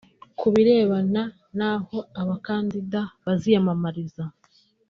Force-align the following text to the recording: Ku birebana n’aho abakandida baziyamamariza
Ku 0.39 0.47
birebana 0.53 1.23
n’aho 1.57 1.97
abakandida 2.21 3.01
baziyamamariza 3.25 4.23